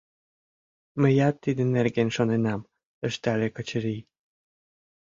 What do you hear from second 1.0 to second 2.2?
—Мыят тидын нерген